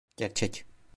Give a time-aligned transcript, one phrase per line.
[0.17, 0.65] Gerçek.